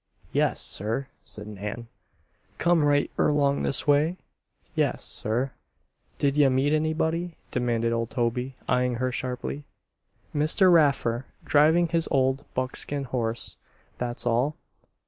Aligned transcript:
"Yes, 0.33 0.59
sir," 0.59 1.09
said 1.23 1.45
Nan. 1.45 1.87
"Come 2.57 2.83
right 2.83 3.11
erlong 3.19 3.61
this 3.61 3.85
way?" 3.85 4.17
"Yes, 4.73 5.03
sir." 5.03 5.51
"Did 6.17 6.35
ye 6.37 6.49
meet 6.49 6.73
anybody?" 6.73 7.37
demanded 7.51 7.93
old 7.93 8.09
Toby, 8.09 8.55
eyeing 8.67 8.95
her 8.95 9.11
sharply. 9.11 9.63
"Mr. 10.33 10.73
Raffer, 10.73 11.27
driving 11.45 11.89
his 11.89 12.07
old 12.09 12.45
buckskin 12.55 13.03
horse. 13.03 13.57
That's 13.99 14.25
all." 14.25 14.55